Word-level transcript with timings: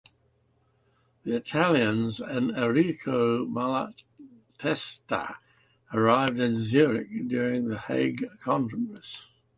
The 1.25 1.35
Italians 1.35 2.21
and 2.21 2.49
Errico 2.53 3.45
Malatesta 3.47 5.35
arrived 5.93 6.39
in 6.39 6.55
Zurich 6.55 7.27
during 7.27 7.67
the 7.67 7.77
Hague 7.77 8.25
Congress. 8.39 9.27